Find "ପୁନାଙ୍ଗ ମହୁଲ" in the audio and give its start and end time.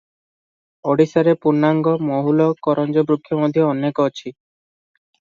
1.43-2.49